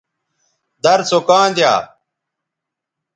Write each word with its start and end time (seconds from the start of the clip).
در 0.83 0.99
سو 1.09 1.19
کاں 1.27 1.47
دیا 1.55 1.73